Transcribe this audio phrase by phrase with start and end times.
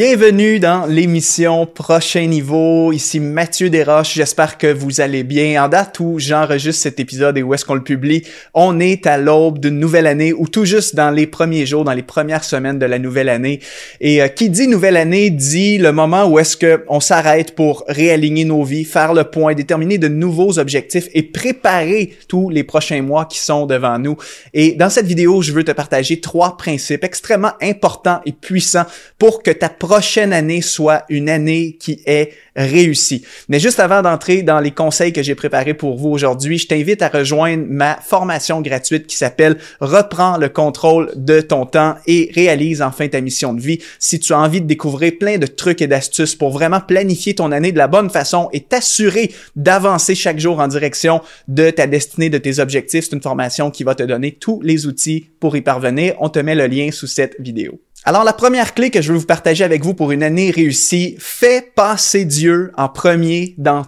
[0.00, 2.92] Bienvenue dans l'émission Prochain Niveau.
[2.92, 4.14] Ici Mathieu Desroches.
[4.14, 5.64] J'espère que vous allez bien.
[5.64, 8.22] En date où j'enregistre cet épisode et où est-ce qu'on le publie,
[8.54, 11.94] on est à l'aube d'une nouvelle année ou tout juste dans les premiers jours, dans
[11.94, 13.58] les premières semaines de la nouvelle année.
[14.00, 17.82] Et euh, qui dit nouvelle année dit le moment où est-ce que on s'arrête pour
[17.88, 23.02] réaligner nos vies, faire le point, déterminer de nouveaux objectifs et préparer tous les prochains
[23.02, 24.16] mois qui sont devant nous.
[24.54, 28.86] Et dans cette vidéo, je veux te partager trois principes extrêmement importants et puissants
[29.18, 33.24] pour que ta prochaine année soit une année qui est réussie.
[33.48, 37.00] Mais juste avant d'entrer dans les conseils que j'ai préparés pour vous aujourd'hui, je t'invite
[37.00, 42.82] à rejoindre ma formation gratuite qui s'appelle Reprends le contrôle de ton temps et réalise
[42.82, 43.78] enfin ta mission de vie.
[43.98, 47.50] Si tu as envie de découvrir plein de trucs et d'astuces pour vraiment planifier ton
[47.50, 52.28] année de la bonne façon et t'assurer d'avancer chaque jour en direction de ta destinée,
[52.28, 55.62] de tes objectifs, c'est une formation qui va te donner tous les outils pour y
[55.62, 56.14] parvenir.
[56.20, 57.80] On te met le lien sous cette vidéo.
[58.08, 61.16] Alors la première clé que je veux vous partager avec vous pour une année réussie,
[61.18, 63.84] fais passer Dieu en premier dans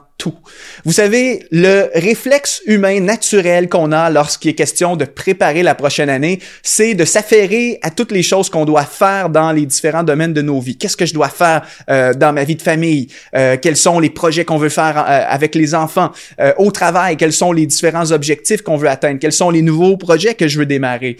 [0.84, 6.08] Vous savez, le réflexe humain naturel qu'on a lorsqu'il est question de préparer la prochaine
[6.08, 10.32] année, c'est de s'affairer à toutes les choses qu'on doit faire dans les différents domaines
[10.32, 10.76] de nos vies.
[10.76, 13.08] Qu'est-ce que je dois faire euh, dans ma vie de famille?
[13.36, 16.10] Euh, quels sont les projets qu'on veut faire euh, avec les enfants?
[16.58, 19.18] au travail, quels sont les différents objectifs qu'on veut atteindre?
[19.18, 21.16] Quels sont les nouveaux projets que je veux démarrer?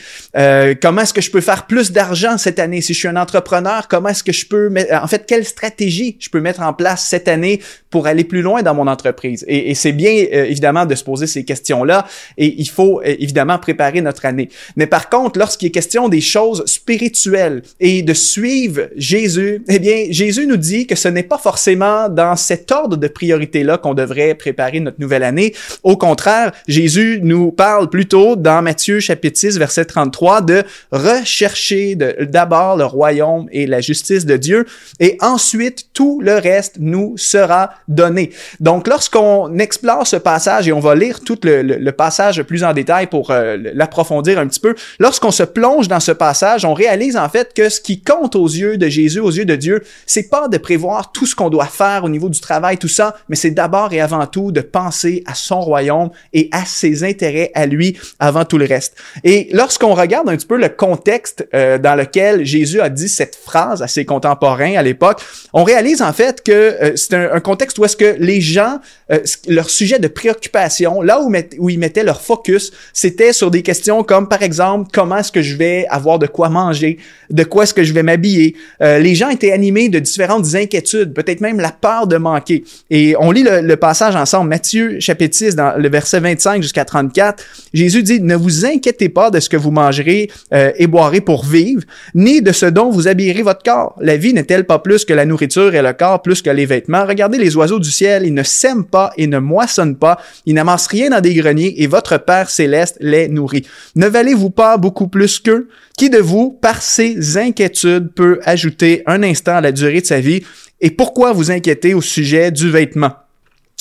[0.81, 2.81] comment est-ce que je peux faire plus d'argent cette année?
[2.81, 4.73] Si je suis un entrepreneur, comment est-ce que je peux...
[4.93, 8.62] En fait, quelle stratégie je peux mettre en place cette année pour aller plus loin
[8.62, 9.44] dans mon entreprise.
[9.48, 13.58] Et, c'est bien euh, évidemment de se poser ces questions-là et il faut euh, évidemment
[13.58, 14.48] préparer notre année.
[14.77, 20.06] Mais par contre, lorsqu'il est question des choses spirituelles et de suivre Jésus, eh bien,
[20.10, 24.34] Jésus nous dit que ce n'est pas forcément dans cet ordre de priorité-là qu'on devrait
[24.34, 25.54] préparer notre nouvelle année.
[25.82, 32.77] Au contraire, Jésus nous parle plutôt dans Matthieu chapitre 6, verset 33 de rechercher d'abord
[32.77, 34.66] le royaume et la justice de Dieu
[34.98, 38.31] et ensuite tout le reste nous sera donné.
[38.60, 43.06] Donc, lorsqu'on explore ce passage, et on va lire tout le, passage plus en détail
[43.08, 47.28] pour euh, l'approfondir un petit peu, lorsqu'on se plonge dans ce passage, on réalise en
[47.28, 50.48] fait que ce qui compte aux yeux de Jésus, aux yeux de Dieu, c'est pas
[50.48, 53.50] de prévoir tout ce qu'on doit faire au niveau du travail, tout ça, mais c'est
[53.50, 57.98] d'abord et avant tout de penser à son royaume et à ses intérêts à lui
[58.18, 58.97] avant tout le reste.
[59.24, 63.36] Et lorsqu'on regarde un petit peu le contexte euh, dans lequel Jésus a dit cette
[63.36, 65.20] phrase à ses contemporains à l'époque,
[65.52, 68.82] on réalise en fait que euh, c'est un contexte où est-ce que les gens, bien
[69.10, 74.04] euh, leur sujet de préoccupation, là où, ils mettaient leur focus, c'était sur des questions
[74.04, 76.98] comme, par exemple, comment est-ce que je vais avoir de quoi manger,
[77.31, 78.54] de quoi est-ce que je vais m'habiller.
[78.82, 82.65] Euh, les gens étaient animés de différentes inquiétudes, peut-être même la peur de manquer.
[82.91, 87.42] Et on lit le, passage ensemble, Matthieu chapitre 6, dans le verset 25 jusqu'à 34.
[87.72, 91.44] Jésus dit, ne vous inquiétez pas de ce que vous mangerez euh, et boirez pour
[91.44, 91.82] vivre,
[92.15, 93.97] ni de ce dont vous habillerez votre corps.
[94.00, 97.06] La vie n'est-elle pas plus que la nourriture et le corps plus que les vêtements?
[97.06, 100.87] Regardez les oiseaux du ciel, ils ne sèment pas et ne moissonnent pas, ils n'amassent
[100.87, 103.66] rien dans des greniers et votre Père céleste les nourrit.
[103.97, 105.69] Ne valez-vous pas beaucoup plus qu'eux?
[105.97, 110.21] Qui de vous, par ses inquiétudes, peut ajouter un instant à la durée de sa
[110.21, 110.43] vie?
[110.81, 113.12] Et pourquoi vous inquiétez au sujet du vêtement?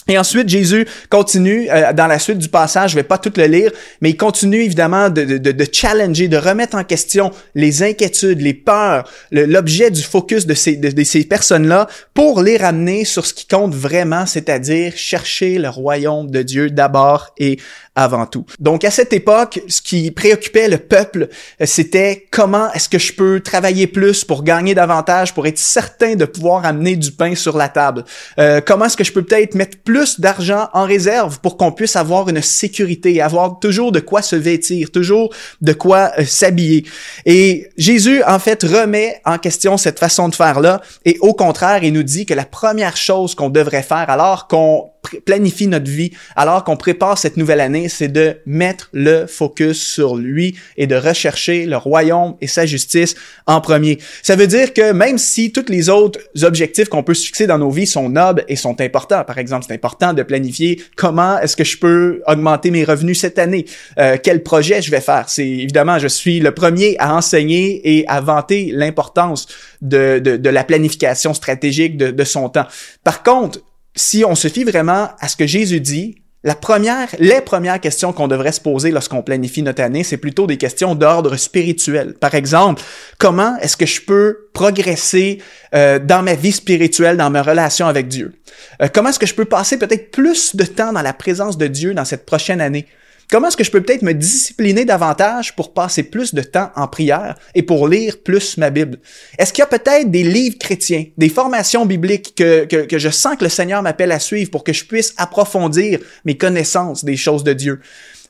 [0.09, 3.45] Et ensuite, Jésus continue euh, dans la suite du passage, je vais pas tout le
[3.45, 3.71] lire,
[4.01, 9.07] mais il continue évidemment de, de, challenger, de remettre en question les inquiétudes, les peurs,
[9.31, 13.75] l'objet du focus de ces, de, ces personnes-là pour les ramener sur ce qui compte
[13.75, 17.59] vraiment, c'est-à-dire chercher le royaume de Dieu d'abord et
[17.95, 18.45] avant tout.
[18.59, 21.29] Donc à cette époque, ce qui préoccupait le peuple,
[21.61, 26.15] euh, c'était comment est-ce que je peux travailler plus pour gagner davantage, pour être certain
[26.15, 28.05] de pouvoir amener du pain sur la table.
[28.37, 31.95] Euh, comment est-ce que je peux peut-être mettre plus d'argent en réserve pour qu'on puisse
[31.95, 36.85] avoir une sécurité, avoir toujours de quoi se vêtir, toujours de quoi euh, s'habiller.
[37.25, 41.93] Et Jésus, en fait, remet en question cette façon de faire-là et au contraire, il
[41.93, 44.89] nous dit que la première chose qu'on devrait faire alors qu'on
[45.25, 50.15] planifie notre vie alors qu'on prépare cette nouvelle année, c'est de mettre le focus sur
[50.15, 53.15] lui et de rechercher le royaume et sa justice
[53.47, 53.99] en premier.
[54.21, 57.57] Ça veut dire que même si tous les autres objectifs qu'on peut se fixer dans
[57.57, 61.55] nos vies sont nobles et sont importants, par exemple, c'est important de planifier comment est-ce
[61.55, 63.65] que je peux augmenter mes revenus cette année,
[63.97, 65.25] euh, quel projet je vais faire.
[65.27, 69.47] C'est évidemment, je suis le premier à enseigner et à vanter l'importance
[69.81, 72.65] de, de, la planification stratégique de son temps.
[73.03, 73.59] Par contre,
[73.95, 78.13] si on se fie vraiment à ce que Jésus dit, la première, les premières questions
[78.13, 82.13] qu'on devrait se poser lorsqu'on planifie notre année, c'est plutôt des questions d'ordre spirituel.
[82.13, 82.81] Par exemple,
[83.17, 85.41] comment est-ce que je peux progresser
[85.75, 88.33] euh, dans ma vie spirituelle, dans ma relation avec Dieu?
[88.81, 91.67] Euh, comment est-ce que je peux passer peut-être plus de temps dans la présence de
[91.67, 92.87] Dieu dans cette prochaine année?
[93.31, 96.87] Comment est-ce que je peux peut-être me discipliner davantage pour passer plus de temps en
[96.87, 98.97] prière et pour lire plus ma Bible?
[99.37, 103.43] Est-ce qu'il y a peut-être des livres chrétiens, des formations bibliques que, je sens que
[103.43, 107.53] le Seigneur m'appelle à suivre pour que je puisse approfondir mes connaissances des choses de
[107.53, 107.81] Dieu?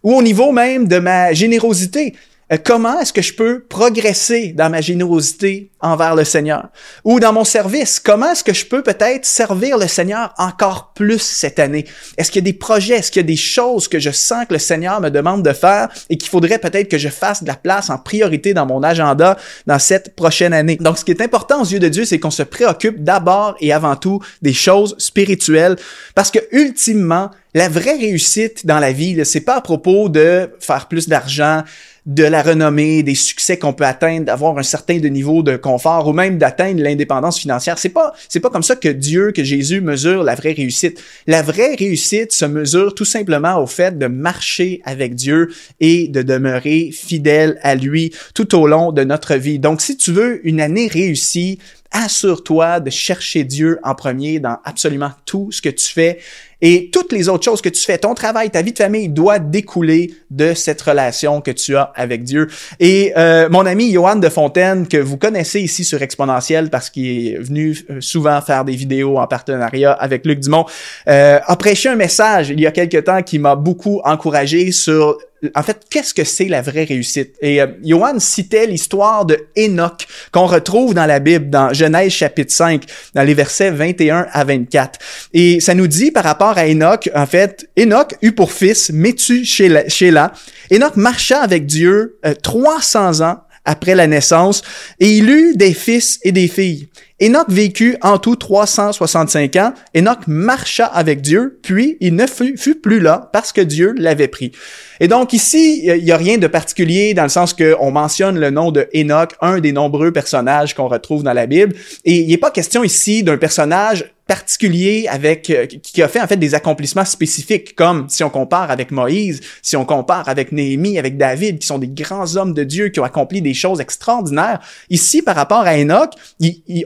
[0.04, 2.16] Ou au niveau même de ma générosité,
[2.57, 6.69] comment est-ce que je peux progresser dans ma générosité envers le Seigneur?
[7.04, 11.22] Ou dans mon service, comment est-ce que je peux peut-être servir le Seigneur encore plus
[11.22, 11.86] cette année?
[12.18, 14.46] Est-ce qu'il y a des projets, est-ce qu'il y a des choses que je sens
[14.48, 17.48] que le Seigneur me demande de faire et qu'il faudrait peut-être que je fasse de
[17.48, 19.38] la place en priorité dans mon agenda
[19.68, 20.78] dans cette prochaine année?
[20.78, 23.72] Donc, ce qui est important aux yeux de Dieu, c'est qu'on se préoccupe d'abord et
[23.72, 25.75] avant tout des choses spirituelles
[26.16, 30.88] parce que ultimement, la vraie réussite dans la vie, c'est pas à propos de faire
[30.88, 31.63] plus d'argent,
[32.06, 36.07] de la renommée, des succès qu'on peut atteindre, d'avoir un certain de niveau de confort
[36.07, 37.78] ou même d'atteindre l'indépendance financière.
[37.78, 41.01] C'est pas c'est pas comme ça que Dieu, que Jésus mesure la vraie réussite.
[41.28, 45.50] La vraie réussite se mesure tout simplement au fait de marcher avec Dieu
[45.80, 49.60] et de demeurer fidèle à lui tout au long de notre vie.
[49.60, 51.60] Donc si tu veux une année réussie,
[51.92, 56.19] assure-toi de chercher Dieu en premier dans absolument tout ce que tu fais.
[56.62, 59.40] Et toutes les autres choses que tu fais, ton travail, ta vie de famille doit
[59.40, 62.48] découler de cette relation que tu as avec Dieu.
[62.80, 67.28] Et euh, mon ami Johan de Fontaine, que vous connaissez ici sur Exponentiel parce qu'il
[67.28, 70.66] est venu euh, souvent faire des vidéos en partenariat avec Luc Dumont,
[71.08, 75.18] euh, a prêché un message il y a quelque temps qui m'a beaucoup encouragé sur
[75.56, 77.36] en fait, qu'est-ce que c'est la vraie réussite?
[77.41, 82.83] Et euh, citait l'histoire de Enoch qu'on retrouve dans la Bible, dans Genèse chapitre 5,
[83.13, 85.00] dans les versets 21 à 24.
[85.33, 89.45] Et ça nous dit par rapport à Enoch, en fait, Enoch eut pour fils Métu
[89.45, 90.33] Sheila.
[90.71, 94.62] Enoch marcha avec Dieu 300 euh, ans après la naissance
[95.00, 96.90] et il eut des fils et des filles.
[97.22, 99.74] Enoch vécut en tout 365 ans.
[99.96, 104.54] Enoch marcha avec Dieu, puis il ne fut, plus là parce que Dieu l'avait pris.
[105.02, 108.52] Et donc ici, il n'y a rien de particulier dans le sens qu'on mentionne le
[108.52, 111.76] nom de Enoch, un des nombreux personnages qu'on retrouve dans la Bible.
[112.06, 116.28] Et il n'est pas question ici d'un personnage particulier avec euh, qui a fait en
[116.28, 121.00] fait des accomplissements spécifiques comme si on compare avec Moïse, si on compare avec Néhémie,
[121.00, 124.60] avec David qui sont des grands hommes de Dieu qui ont accompli des choses extraordinaires.
[124.92, 126.12] Ici par rapport à Enoch,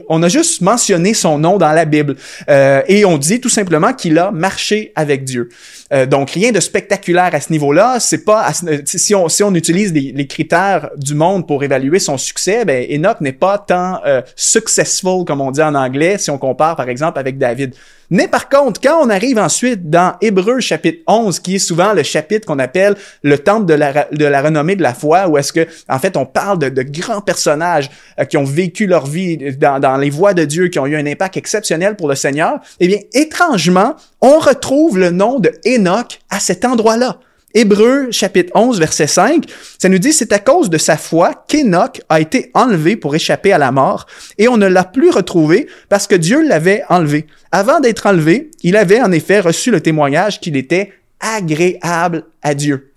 [0.08, 2.16] on a juste mentionné son nom dans la Bible
[2.48, 5.50] euh, et on dit tout simplement qu'il a marché avec Dieu.
[5.92, 8.00] Euh, donc rien de spectaculaire à ce niveau-là.
[8.00, 8.50] C'est pas
[8.84, 13.20] si on si on utilise les, critères du monde pour évaluer son succès, ben Enoch
[13.20, 14.00] n'est pas tant
[14.34, 17.74] successful comme on dit en anglais si on compare par exemple avec David.
[18.10, 22.02] Mais par contre, quand on arrive ensuite dans Hébreu chapitre 11, qui est souvent le
[22.02, 25.98] chapitre qu'on appelle le temple de la, renommée de la foi, où est-ce que, en
[25.98, 29.96] fait, on parle de, de grands personnages euh, qui ont vécu leur vie dans, dans
[29.96, 32.98] les voies de Dieu, qui ont eu un impact exceptionnel pour le Seigneur, eh bien,
[33.12, 37.18] étrangement, on retrouve le nom de Enoch à cet endroit-là.
[37.56, 39.44] Hébreu chapitre 11 verset 5,
[39.78, 43.52] ça nous dit c'est à cause de sa foi qu'Enoch a été enlevé pour échapper
[43.52, 44.06] à la mort
[44.38, 47.26] et on ne l'a plus retrouvé parce que Dieu l'avait enlevé.
[47.52, 52.90] Avant d'être enlevé, il avait en effet reçu le témoignage qu'il était agréable à Dieu.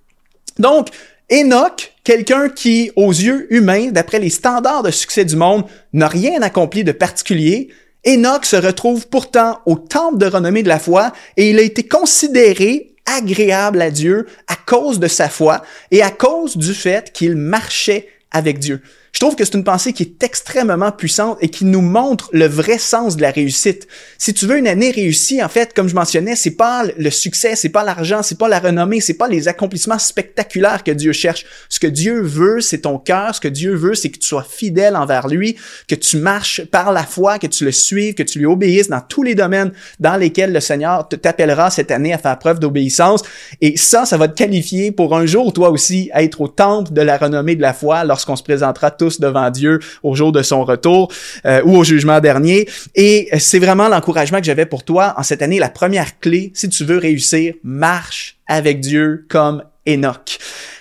[0.57, 0.87] Donc,
[1.31, 6.41] Enoch, quelqu'un qui, aux yeux humains, d'après les standards de succès du monde, n'a rien
[6.41, 7.69] accompli de particulier,
[8.07, 11.83] Enoch se retrouve pourtant au temple de renommée de la foi et il a été
[11.83, 17.35] considéré agréable à Dieu à cause de sa foi et à cause du fait qu'il
[17.35, 18.81] marchait avec Dieu.
[19.17, 22.45] Je trouve que c'est une pensée qui est extrêmement puissante et qui nous montre le
[22.45, 23.87] vrai sens de la réussite.
[24.19, 27.55] Si tu veux une année réussie, en fait, comme je mentionnais, c'est pas le succès,
[27.55, 31.47] c'est pas l'argent, c'est pas la renommée, c'est pas les accomplissements spectaculaires que Dieu cherche.
[31.67, 33.33] Ce que Dieu veut, c'est ton cœur.
[33.33, 35.57] Ce que Dieu veut, c'est que tu sois fidèle envers lui,
[35.87, 39.01] que tu marches par la foi, que tu le suives, que tu lui obéisses dans
[39.01, 43.23] tous les domaines dans lesquels le Seigneur t'appellera cette année à faire preuve d'obéissance.
[43.61, 47.01] Et ça, ça va te qualifier pour un jour, toi aussi, être au temple de
[47.01, 51.11] la renommée de la foi lorsqu'on se présentera devant Dieu au jour de son retour
[51.45, 52.67] euh, ou au jugement dernier.
[52.95, 55.59] Et c'est vraiment l'encouragement que j'avais pour toi en cette année.
[55.59, 60.37] La première clé, si tu veux réussir, marche avec Dieu comme Enoch.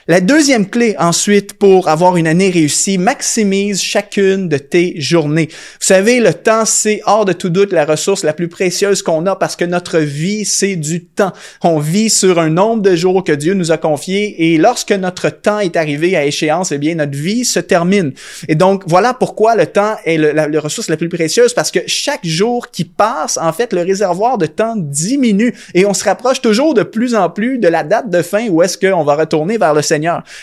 [0.09, 5.49] La deuxième clé ensuite pour avoir une année réussie, maximise chacune de tes journées.
[5.51, 9.27] Vous savez, le temps, c'est hors de tout doute la ressource la plus précieuse qu'on
[9.27, 11.33] a parce que notre vie, c'est du temps.
[11.65, 15.29] On vit sur un nombre de jours que Dieu nous a confiés et lorsque notre
[15.29, 18.13] temps est arrivé à échéance, eh bien, notre vie se termine.
[18.47, 22.25] Et donc, voilà pourquoi le temps est la, ressource la plus précieuse parce que chaque
[22.25, 26.75] jour qui passe, en fait, le réservoir de temps diminue et on se rapproche toujours
[26.75, 29.59] de plus en plus de la date de fin où est-ce qu'on on va retourner
[29.59, 29.83] vers le.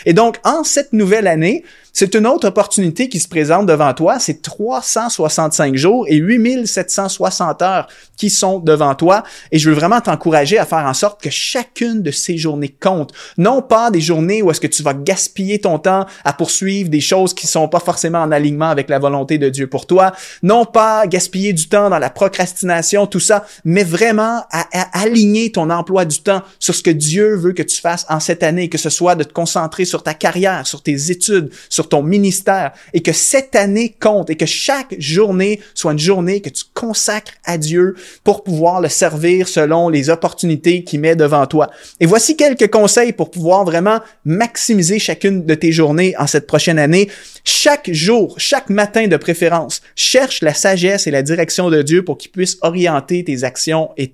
[0.06, 4.18] Et donc, en cette nouvelle année, c'est une autre opportunité qui se présente devant toi.
[4.18, 7.86] C'est 365 jours et 8760 heures
[8.16, 9.22] qui sont devant toi.
[9.52, 13.12] Et je veux vraiment t'encourager à faire en sorte que chacune de ces journées compte.
[13.38, 17.00] Non pas des journées où est-ce que tu vas gaspiller ton temps à poursuivre des
[17.00, 20.12] choses qui sont pas forcément en alignement avec la volonté de Dieu pour toi.
[20.42, 25.52] Non pas gaspiller du temps dans la procrastination, tout ça, mais vraiment à, à aligner
[25.52, 28.68] ton emploi du temps sur ce que Dieu veut que tu fasses en cette année,
[28.68, 32.72] que ce soit de te concentrer sur ta carrière, sur tes études, sur ton ministère
[32.92, 37.32] et que cette année compte et que chaque journée soit une journée que tu consacres
[37.44, 41.70] à Dieu pour pouvoir le servir selon les opportunités qu'il met devant toi.
[42.00, 46.78] Et voici quelques conseils pour pouvoir vraiment maximiser chacune de tes journées en cette prochaine
[46.78, 47.08] année.
[47.44, 52.16] Chaque jour, chaque matin de préférence, cherche la sagesse et la direction de Dieu pour
[52.16, 54.10] qu'il puisse orienter tes actions et,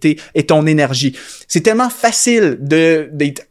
[0.46, 1.16] ton énergie.
[1.46, 3.42] C'est tellement facile de, d'être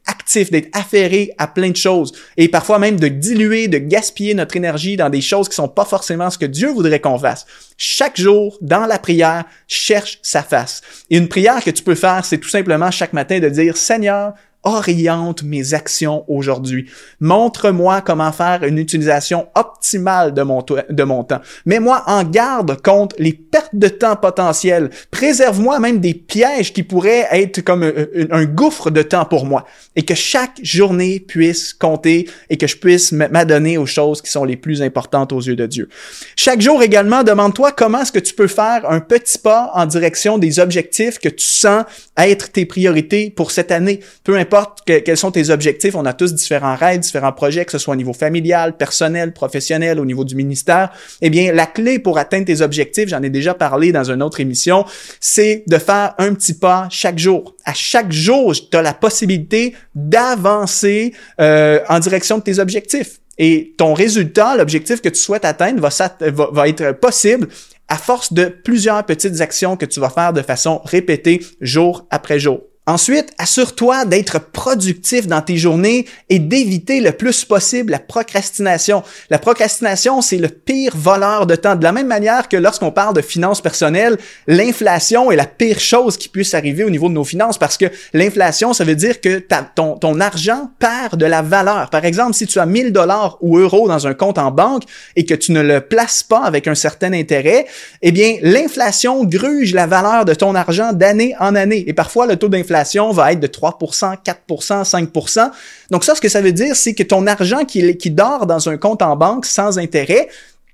[0.51, 4.95] d'être affairé à plein de choses et parfois même de diluer, de gaspiller notre énergie
[4.95, 7.45] dans des choses qui sont pas forcément ce que Dieu voudrait qu'on fasse.
[7.77, 10.81] Chaque jour, dans la prière, cherche sa face.
[11.09, 15.43] Une prière que tu peux faire, c'est tout simplement chaque matin de dire, Seigneur, oriente
[15.43, 16.89] mes actions aujourd'hui.
[17.21, 21.39] Montre-moi comment faire une utilisation optimale de mon, de mon temps.
[21.65, 24.89] Mets-moi en garde contre les pertes de temps potentielles.
[25.11, 29.65] Préserve-moi même des pièges qui pourraient être comme un, gouffre de temps pour moi.
[29.95, 34.43] Et que chaque journée puisse compter et que je puisse m'adonner aux choses qui sont
[34.43, 35.87] les plus importantes aux yeux de Dieu.
[36.35, 40.37] Chaque jour également, demande-toi comment est-ce que tu peux faire un petit pas en direction
[40.37, 41.85] des objectifs que tu sens
[42.17, 44.01] être tes priorités pour cette année.
[44.23, 44.48] Peu importe
[44.85, 47.97] quels sont tes objectifs, on a tous différents rêves, différents projets, que ce soit au
[47.97, 50.91] niveau familial, personnel, professionnel, au niveau du ministère.
[51.21, 54.39] Eh bien, la clé pour atteindre tes objectifs, j'en ai déjà parlé dans une autre
[54.39, 54.85] émission,
[55.19, 57.55] c'est de faire un petit pas chaque jour.
[57.65, 63.19] À chaque jour, tu as la possibilité d'avancer euh, en direction de tes objectifs.
[63.37, 67.47] Et ton résultat, l'objectif que tu souhaites atteindre, va être possible
[67.87, 72.39] à force de plusieurs petites actions que tu vas faire de façon répétée jour après
[72.39, 72.61] jour.
[72.89, 79.03] Ensuite, assure-toi d'être productif dans tes journées et d'éviter le plus possible la procrastination.
[79.29, 81.75] La procrastination, c'est le pire voleur de temps.
[81.75, 84.17] De la même manière que lorsqu'on parle de finances personnelles,
[84.47, 87.85] l'inflation est la pire chose qui puisse arriver au niveau de nos finances parce que
[88.13, 89.37] l'inflation, ça veut dire que
[89.75, 91.91] ton, ton argent perd de la valeur.
[91.91, 94.83] Par exemple, si tu as 1000 dollars ou euros dans un compte en banque
[95.15, 97.67] et que tu ne le places pas avec un certain intérêt,
[98.01, 101.83] eh bien, l'inflation gruge la valeur de ton argent d'année en année.
[101.85, 102.78] Et parfois, le taux d'inflation
[103.11, 105.51] va être de 3%, 4%, 5%.
[105.91, 108.69] Donc ça, ce que ça veut dire, c'est que ton argent qui, qui dort dans
[108.69, 110.27] un compte en banque sans intérêt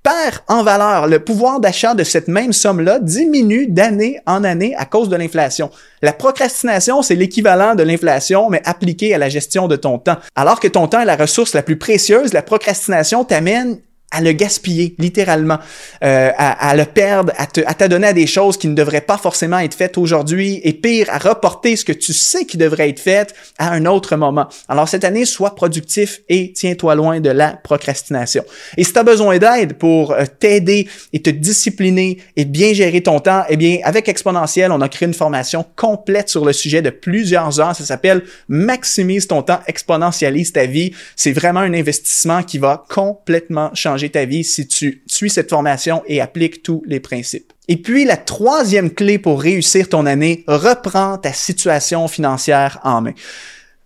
[0.06, 1.08] perd en valeur.
[1.08, 5.70] Le pouvoir d'achat de cette même somme-là diminue d'année en année à cause de l'inflation.
[6.00, 10.18] La procrastination, c'est l'équivalent de l'inflation, mais appliqué à la gestion de ton temps.
[10.36, 14.32] Alors que ton temps est la ressource la plus précieuse, la procrastination t'amène à le
[14.32, 15.58] gaspiller, littéralement,
[16.04, 19.00] euh, à, à, le perdre, à te, à t'adonner à des choses qui ne devraient
[19.00, 22.88] pas forcément être faites aujourd'hui, et pire, à reporter ce que tu sais qui devrait
[22.88, 24.48] être fait à un autre moment.
[24.68, 28.44] Alors cette année, sois productif et tiens-toi loin de la procrastination.
[28.76, 33.02] Et si tu as besoin d'aide pour euh, t'aider et te discipliner et bien gérer
[33.02, 36.80] ton temps, eh bien, avec Exponentiel, on a créé une formation complète sur le sujet
[36.80, 37.74] de plusieurs heures.
[37.74, 40.92] Ça s'appelle Maximise ton temps, exponentialise ta vie.
[41.16, 46.02] C'est vraiment un investissement qui va complètement changer ta vie si tu suis cette formation
[46.06, 47.52] et appliques tous les principes.
[47.68, 53.12] Et puis la troisième clé pour réussir ton année, reprends ta situation financière en main.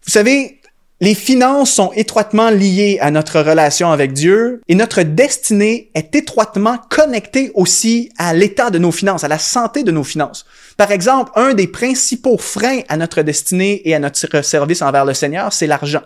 [0.05, 0.61] Vous savez,
[1.03, 6.77] les finances sont étroitement liées à notre relation avec Dieu et notre destinée est étroitement
[6.91, 10.45] connectée aussi à l'état de nos finances, à la santé de nos finances.
[10.81, 15.13] Par exemple, un des principaux freins à notre destinée et à notre service envers le
[15.13, 16.01] Seigneur, c'est l'argent.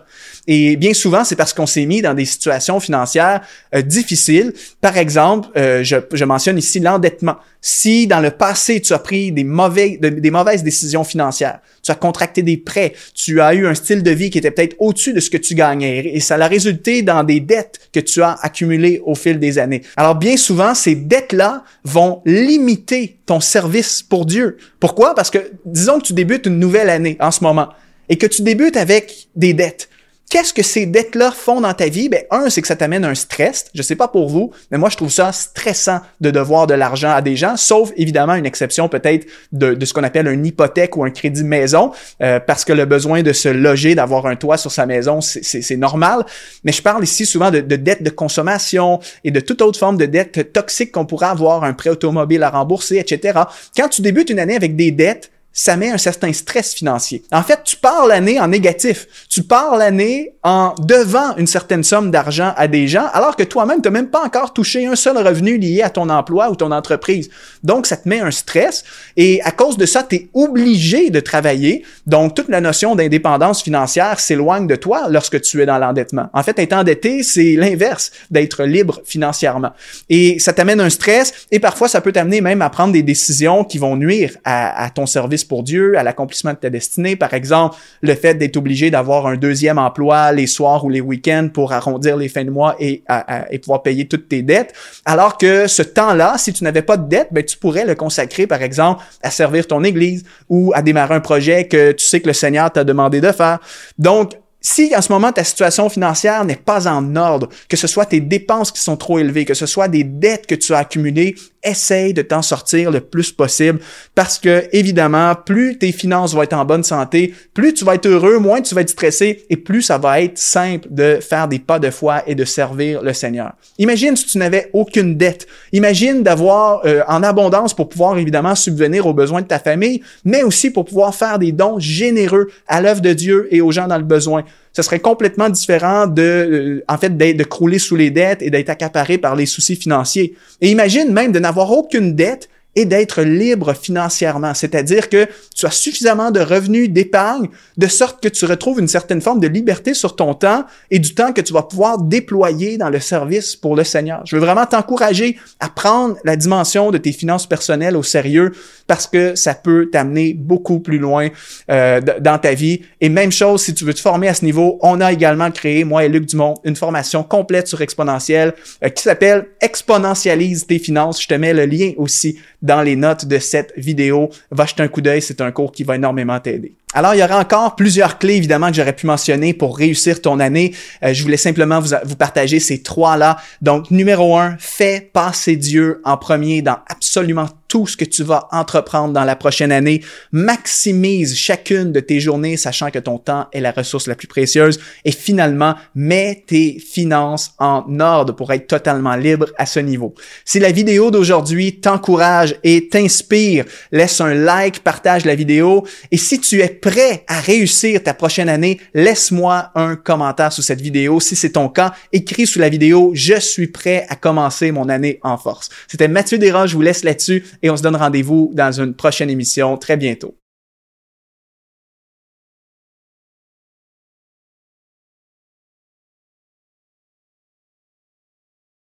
[0.47, 3.39] Et bien souvent, c'est parce qu'on s'est mis dans des situations financières
[3.73, 4.51] euh, difficiles.
[4.81, 7.37] Par exemple, euh, je, je, mentionne ici l'endettement.
[7.67, 11.95] Si dans le passé, tu as pris des, mauvais, des mauvaises décisions financières, tu as
[11.95, 15.19] contracté des prêts, tu as eu un style de vie qui était peut-être au-dessus de
[15.19, 19.01] ce que tu gagnais et ça a résulté dans des dettes que tu as accumulées
[19.03, 19.81] au fil des années.
[19.97, 24.57] Alors bien souvent, ces dettes-là vont limiter ton service pour Dieu.
[24.79, 25.15] Pourquoi?
[25.15, 27.69] Parce que disons que tu débutes une nouvelle année en ce moment
[28.09, 29.89] et que tu débutes avec des dettes.
[30.29, 32.09] Qu'est-ce que ces dettes-là font dans ta vie?
[32.09, 33.65] Ben, un, c'est que ça t'amène un stress.
[33.75, 37.11] Je sais pas pour vous, mais moi, je trouve ça stressant de devoir de l'argent
[37.11, 40.97] à des gens, sauf évidemment une exception peut-être de, de, ce qu'on appelle une hypothèque
[40.97, 41.91] ou un crédit maison,
[42.21, 45.77] euh, parce que le besoin de se loger, d'avoir un toit sur sa maison, c'est
[45.77, 46.25] normal.
[46.63, 49.97] Mais je parle ici souvent de, de dettes de consommation et de toute autre forme
[49.97, 53.39] de dettes toxiques qu'on pourrait avoir, un prêt automobile à rembourser, etc.
[53.77, 57.23] Quand tu débutes une année avec des dettes, ça met un certain stress financier.
[57.31, 59.07] En fait, tu pars l'année en négatif.
[59.29, 63.81] Tu pars l'année en devant une certaine somme d'argent à des gens, alors que toi-même,
[63.81, 66.71] tu n'as même pas encore touché un seul revenu lié à ton emploi ou ton
[66.71, 67.29] entreprise.
[67.63, 68.83] Donc, ça te met un stress
[69.15, 71.83] et à cause de ça, tu es obligé de travailler.
[72.05, 76.29] Donc, toute la notion d'indépendance financière s'éloigne de toi lorsque tu es dans l'endettement.
[76.33, 79.71] En fait, être endetté, c'est l'inverse d'être libre financièrement.
[80.09, 83.63] Et ça t'amène un stress et parfois, ça peut t'amener même à prendre des décisions
[83.63, 87.15] qui vont nuire à, à ton service pour Dieu, à l'accomplissement de ta destinée.
[87.15, 91.49] Par exemple, le fait d'être obligé d'avoir un deuxième emploi les soirs ou les week-ends
[91.53, 93.03] pour arrondir les fins de mois et,
[93.49, 94.73] et pouvoir payer toutes tes dettes.
[95.05, 98.47] Alors que ce temps-là, si tu n'avais pas de dette, ben, tu pourrais le consacrer,
[98.47, 102.27] par exemple, à servir ton église ou à démarrer un projet que tu sais que
[102.27, 103.59] le Seigneur t'a demandé de faire.
[103.97, 108.07] Donc, si en ce moment ta situation financière n'est pas en ordre, que ce soit
[108.07, 111.35] tes dépenses qui sont trop élevées, que ce soit des dettes que tu as accumulées,
[111.65, 113.79] essaye de t'en sortir le plus possible
[114.13, 118.05] parce que évidemment, plus tes finances vont être en bonne santé, plus tu vas être
[118.05, 121.59] heureux, moins tu vas être stressé et plus ça va être simple de faire des
[121.59, 123.53] pas de foi et de servir le Seigneur.
[123.77, 125.47] Imagine si tu n'avais aucune dette.
[125.71, 130.43] Imagine d'avoir euh, en abondance pour pouvoir évidemment subvenir aux besoins de ta famille, mais
[130.43, 133.97] aussi pour pouvoir faire des dons généreux à l'œuvre de Dieu et aux gens dans
[133.97, 134.43] le besoin
[134.75, 138.69] ce serait complètement différent de, euh, en fait, de crouler sous les dettes et d'être
[138.69, 140.35] accaparé par les soucis financiers.
[140.59, 145.71] Et imagine même de n'avoir aucune dette et d'être libre financièrement, c'est-à-dire que tu as
[145.71, 150.15] suffisamment de revenus d'épargne de sorte que tu retrouves une certaine forme de liberté sur
[150.15, 153.83] ton temps et du temps que tu vas pouvoir déployer dans le service pour le
[153.83, 154.21] Seigneur.
[154.25, 158.51] Je veux vraiment t'encourager à prendre la dimension de tes finances personnelles au sérieux
[158.87, 161.29] parce que ça peut t'amener beaucoup plus loin
[161.71, 162.81] euh, dans ta vie.
[163.01, 165.83] Et même chose, si tu veux te former à ce niveau, on a également créé,
[165.83, 168.53] moi et Luc Dumont, une formation complète sur exponentiel
[168.83, 171.21] euh, qui s'appelle Exponentialise tes finances.
[171.21, 174.29] Je te mets le lien aussi dans les notes de cette vidéo.
[174.49, 176.75] Va jeter un coup d'œil, c'est un cours qui va énormément t'aider.
[176.97, 180.39] Alors, il y aura encore plusieurs clés, évidemment, que j'aurais pu mentionner pour réussir ton
[180.39, 180.73] année.
[181.03, 183.35] Euh, je voulais simplement vous, vous partager ces trois-là.
[183.61, 188.47] Donc, numéro un, fais passer Dieu en premier dans absolument tout ce que tu vas
[188.51, 190.01] entreprendre dans la prochaine année.
[190.31, 194.79] Maximise chacune de tes journées, sachant que ton temps est la ressource la plus précieuse.
[195.03, 200.13] Et finalement, mets tes finances en ordre pour être totalement libre à ce niveau.
[200.45, 205.85] Si la vidéo d'aujourd'hui t'encourage et t'inspire, laisse un like, partage la vidéo.
[206.11, 210.81] Et si tu es prêt à réussir ta prochaine année, laisse-moi un commentaire sous cette
[210.81, 211.19] vidéo.
[211.19, 215.19] Si c'est ton cas, écris sous la vidéo, je suis prêt à commencer mon année
[215.23, 215.69] en force.
[215.87, 219.31] C'était Mathieu Desranges, je vous laisse là-dessus et on se donne rendez-vous dans une prochaine
[219.31, 220.37] émission très bientôt.